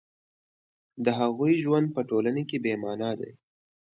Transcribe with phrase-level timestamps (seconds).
[1.05, 3.31] د هغوی ژوند په ټولنه کې بې مانا دی